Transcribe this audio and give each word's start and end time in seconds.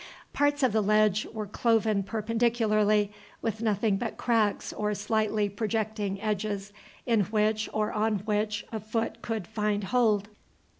Parts 0.33 0.63
of 0.63 0.71
the 0.73 0.81
ledge 0.81 1.27
were 1.31 1.45
cloven 1.45 2.01
perpendicularly, 2.01 3.11
with 3.43 3.61
nothing 3.61 3.97
but 3.97 4.17
cracks 4.17 4.73
or 4.73 4.95
slightly 4.95 5.47
projecting 5.47 6.19
edges 6.21 6.73
in 7.05 7.19
which 7.25 7.69
or 7.71 7.91
on 7.93 8.15
which 8.25 8.65
a 8.71 8.79
foot 8.79 9.21
could 9.21 9.45
find 9.45 9.83
hold. 9.83 10.27